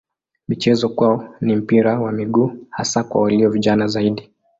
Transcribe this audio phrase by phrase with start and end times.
[0.47, 4.29] Michezo kwao ni mpira wa miguu hasa kwa walio vijana zaidi.